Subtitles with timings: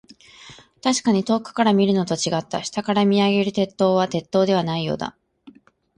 [0.81, 2.63] 確かに遠くから見るのと、違った。
[2.63, 5.15] 下から見上げる鉄塔は、鉄塔ではないようだ。